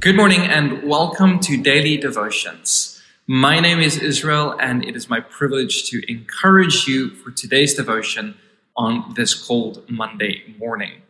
[0.00, 3.02] Good morning and welcome to Daily Devotions.
[3.26, 8.34] My name is Israel and it is my privilege to encourage you for today's devotion
[8.76, 11.02] on this cold Monday morning.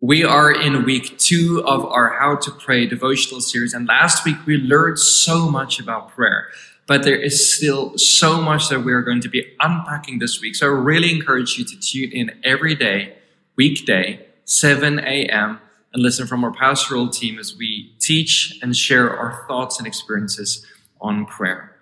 [0.00, 4.36] We are in week two of our How to Pray devotional series and last week
[4.46, 6.48] we learned so much about prayer,
[6.86, 10.54] but there is still so much that we are going to be unpacking this week.
[10.54, 13.16] So I really encourage you to tune in every day,
[13.56, 15.60] weekday, 7 a.m
[15.94, 20.66] and listen from our pastoral team as we teach and share our thoughts and experiences
[21.00, 21.76] on prayer.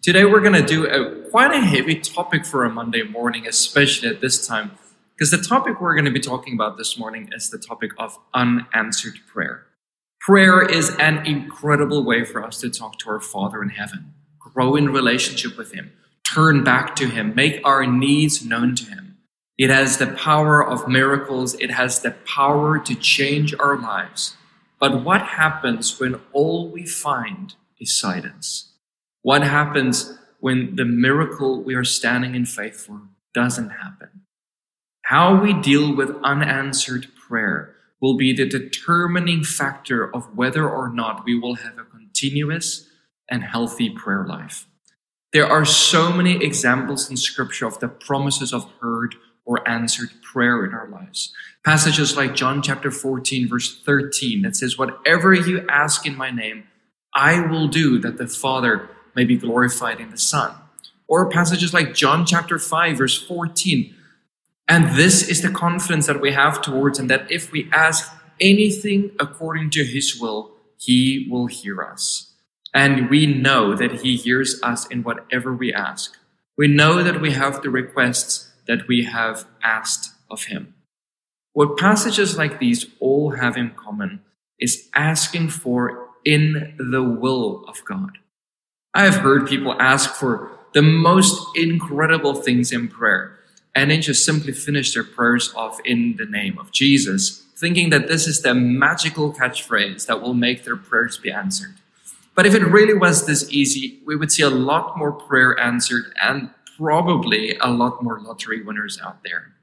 [0.00, 4.08] Today, we're going to do a quite a heavy topic for a Monday morning, especially
[4.08, 4.70] at this time,
[5.14, 8.18] because the topic we're going to be talking about this morning is the topic of
[8.32, 9.66] unanswered prayer.
[10.20, 14.14] Prayer is an incredible way for us to talk to our Father in heaven,
[14.58, 15.92] grow in relationship with Him,
[16.34, 19.18] turn back to Him, make our needs known to Him.
[19.56, 21.54] It has the power of miracles.
[21.60, 24.36] It has the power to change our lives.
[24.80, 28.72] But what happens when all we find is silence?
[29.22, 33.02] What happens when the miracle we are standing in faith for
[33.34, 34.22] doesn't happen?
[35.02, 41.24] How we deal with unanswered prayer will be the determining factor of whether or not
[41.24, 42.87] we will have a continuous
[43.28, 44.66] and healthy prayer life.
[45.32, 50.64] There are so many examples in scripture of the promises of heard or answered prayer
[50.64, 51.32] in our lives.
[51.64, 56.64] Passages like John chapter 14, verse 13, that says, Whatever you ask in my name,
[57.14, 60.54] I will do that the Father may be glorified in the Son.
[61.08, 63.94] Or passages like John chapter 5, verse 14.
[64.68, 69.12] And this is the confidence that we have towards Him that if we ask anything
[69.18, 72.27] according to His will, He will hear us.
[72.74, 76.16] And we know that He hears us in whatever we ask.
[76.56, 80.74] We know that we have the requests that we have asked of him.
[81.52, 84.20] What passages like these all have in common
[84.58, 88.18] is asking for in the will of God.
[88.94, 93.38] I have heard people ask for the most incredible things in prayer
[93.74, 98.08] and then just simply finish their prayers off in the name of Jesus, thinking that
[98.08, 101.74] this is the magical catchphrase that will make their prayers be answered.
[102.38, 106.14] But if it really was this easy, we would see a lot more prayer answered
[106.22, 109.54] and probably a lot more lottery winners out there.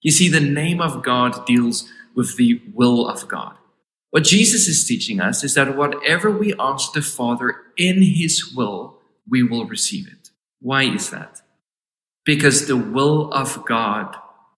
[0.00, 3.58] You see, the name of God deals with the will of God.
[4.08, 8.96] What Jesus is teaching us is that whatever we ask the Father in His will,
[9.28, 10.30] we will receive it.
[10.60, 11.42] Why is that?
[12.24, 14.16] Because the will of God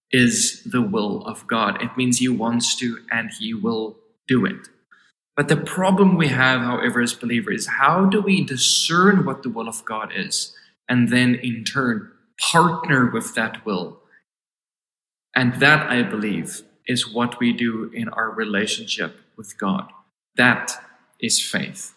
[0.09, 1.81] is the will of God.
[1.81, 4.69] It means He wants to and He will do it.
[5.39, 9.49] But the problem we have, however, as believers, is how do we discern what the
[9.49, 10.53] will of God is?
[10.89, 12.11] and then in turn
[12.51, 13.99] partner with that will.
[15.35, 19.89] And that, I believe, is what we do in our relationship with God.
[20.35, 20.73] That
[21.21, 21.93] is faith.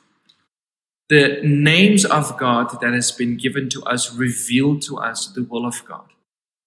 [1.09, 5.67] The names of God that has been given to us reveal to us the will
[5.67, 6.09] of God.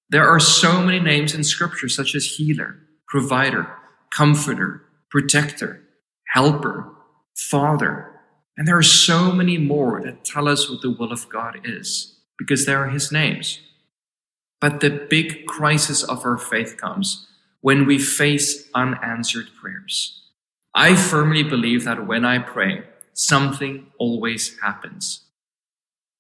[0.10, 3.68] There are so many names in scripture, such as healer, provider,
[4.12, 5.82] comforter, protector,
[6.36, 6.92] helper,
[7.34, 8.12] father.
[8.58, 12.20] And there are so many more that tell us what the will of God is
[12.38, 13.60] because they are his names.
[14.60, 17.28] But the big crisis of our faith comes
[17.62, 20.24] when we face unanswered prayers.
[20.74, 25.22] I firmly believe that when I pray, something always happens.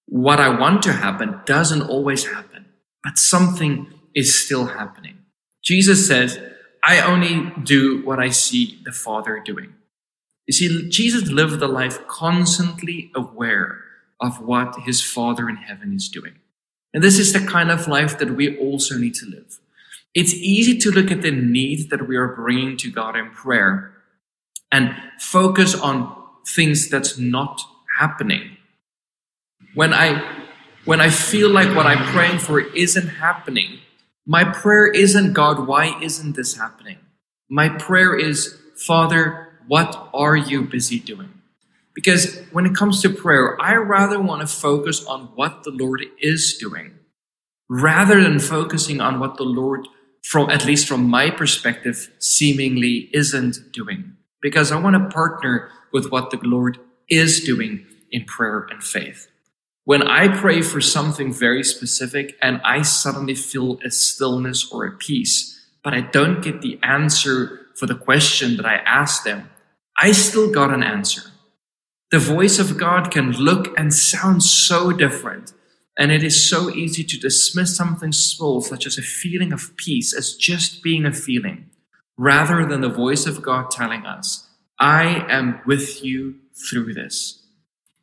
[0.07, 2.65] What I want to happen doesn't always happen,
[3.03, 5.17] but something is still happening.
[5.61, 6.39] Jesus says,
[6.83, 9.74] I only do what I see the Father doing.
[10.47, 13.79] You see, Jesus lived a life constantly aware
[14.19, 16.35] of what his Father in heaven is doing.
[16.93, 19.59] And this is the kind of life that we also need to live.
[20.13, 23.91] It's easy to look at the need that we are bringing to God in prayer
[24.71, 26.15] and focus on
[26.47, 27.61] things that's not
[27.99, 28.57] happening.
[29.73, 30.43] When I
[30.85, 33.79] when I feel like what I'm praying for isn't happening,
[34.25, 36.97] my prayer isn't God, why isn't this happening?
[37.49, 41.33] My prayer is, Father, what are you busy doing?
[41.93, 46.03] Because when it comes to prayer, I rather want to focus on what the Lord
[46.19, 46.99] is doing
[47.69, 49.87] rather than focusing on what the Lord,
[50.23, 54.17] from at least from my perspective, seemingly isn't doing.
[54.41, 56.77] Because I want to partner with what the Lord
[57.09, 59.27] is doing in prayer and faith.
[59.85, 64.91] When I pray for something very specific and I suddenly feel a stillness or a
[64.91, 69.49] peace, but I don't get the answer for the question that I asked them,
[69.97, 71.21] I still got an answer.
[72.11, 75.53] The voice of God can look and sound so different.
[75.97, 80.13] And it is so easy to dismiss something small, such as a feeling of peace,
[80.13, 81.69] as just being a feeling,
[82.17, 86.35] rather than the voice of God telling us, I am with you
[86.69, 87.41] through this.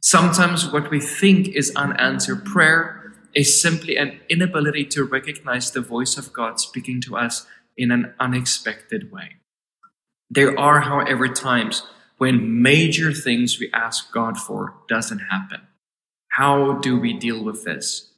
[0.01, 6.17] Sometimes what we think is unanswered prayer is simply an inability to recognize the voice
[6.17, 7.47] of God speaking to us
[7.77, 9.37] in an unexpected way.
[10.35, 11.83] There are, however, times
[12.17, 15.61] when major things we ask God for doesn't happen.
[16.29, 18.13] How do we deal with this?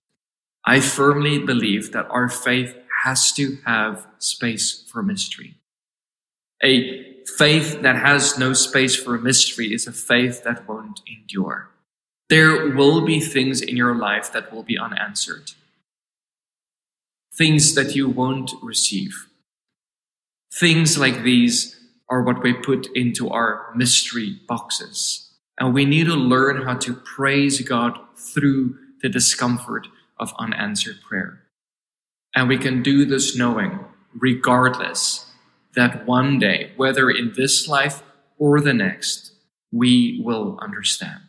[0.64, 5.56] I firmly believe that our faith has to have space for mystery.
[6.62, 11.70] A faith that has no space for mystery is a faith that won't endure.
[12.28, 15.50] There will be things in your life that will be unanswered,
[17.36, 19.26] things that you won't receive.
[20.52, 21.74] Things like these
[22.10, 25.30] are what we put into our mystery boxes.
[25.58, 31.40] And we need to learn how to praise God through the discomfort of unanswered prayer.
[32.34, 33.78] And we can do this knowing,
[34.14, 35.30] regardless,
[35.74, 38.02] that one day, whether in this life
[38.38, 39.32] or the next,
[39.72, 41.20] we will understand.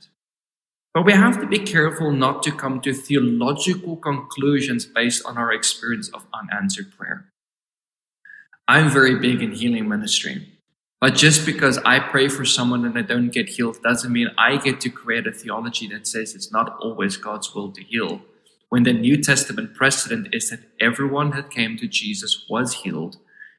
[0.94, 5.52] But we have to be careful not to come to theological conclusions based on our
[5.52, 7.26] experience of unanswered prayer.
[8.68, 10.55] I'm very big in healing ministry.
[11.06, 14.58] But just because I pray for someone and I don't get healed doesn't mean I
[14.58, 18.24] get to create a theology that says it's not always God's will to heal.
[18.70, 23.18] When the New Testament precedent is that everyone that came to Jesus was healed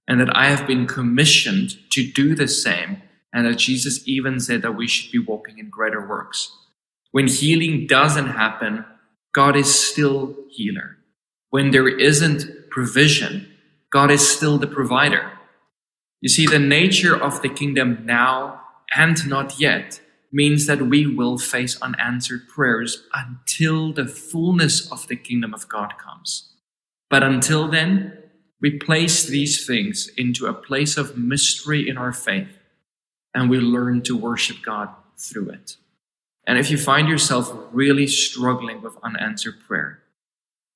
[0.08, 3.00] and that I have been commissioned to do the same
[3.32, 6.50] and that Jesus even said that we should be walking in greater works.
[7.12, 8.84] When healing doesn't happen,
[9.32, 10.96] God is still healer.
[11.50, 13.46] When there isn't provision,
[13.90, 15.30] God is still the provider.
[16.26, 18.60] You see, the nature of the kingdom now
[18.92, 20.00] and not yet
[20.32, 25.96] means that we will face unanswered prayers until the fullness of the kingdom of God
[25.98, 26.52] comes.
[27.08, 28.18] But until then,
[28.60, 32.58] we place these things into a place of mystery in our faith
[33.32, 35.76] and we learn to worship God through it.
[36.44, 40.02] And if you find yourself really struggling with unanswered prayer,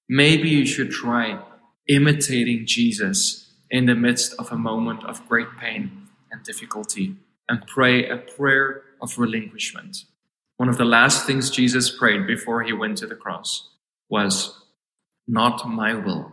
[0.08, 1.42] maybe you should try
[1.88, 7.16] imitating Jesus in the midst of a moment of great pain and difficulty
[7.48, 10.04] and pray a prayer of relinquishment.
[10.56, 13.70] One of the last things Jesus prayed before he went to the cross
[14.08, 14.62] was,
[15.26, 16.32] Not my will,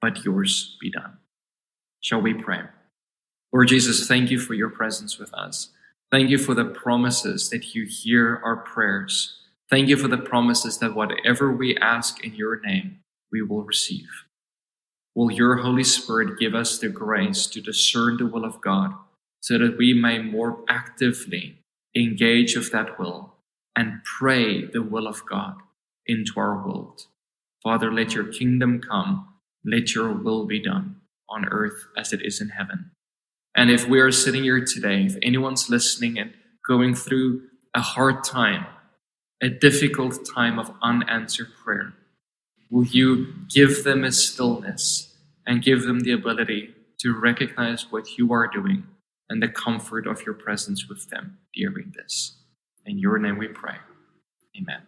[0.00, 1.18] but yours be done.
[2.00, 2.62] Shall we pray?
[3.52, 5.70] Lord Jesus, thank you for your presence with us.
[6.10, 9.38] Thank you for the promises that you hear our prayers.
[9.70, 13.00] Thank you for the promises that whatever we ask in your name,
[13.30, 14.08] we will receive.
[15.18, 18.92] Will your Holy Spirit give us the grace to discern the will of God
[19.40, 21.58] so that we may more actively
[21.96, 23.34] engage with that will
[23.74, 25.56] and pray the will of God
[26.06, 27.08] into our world?
[27.64, 29.26] Father, let your kingdom come,
[29.64, 32.92] let your will be done on earth as it is in heaven.
[33.56, 36.32] And if we are sitting here today, if anyone's listening and
[36.64, 37.42] going through
[37.74, 38.66] a hard time,
[39.42, 41.92] a difficult time of unanswered prayer,
[42.70, 45.07] will you give them a stillness
[45.48, 48.86] and give them the ability to recognize what you are doing
[49.30, 52.36] and the comfort of your presence with them during this.
[52.84, 53.76] In your name we pray.
[54.56, 54.82] Amen.